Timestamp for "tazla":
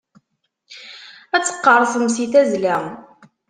2.31-2.77